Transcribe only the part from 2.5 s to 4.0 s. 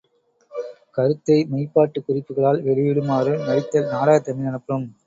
வெளியிடுமாறு நடித்தல்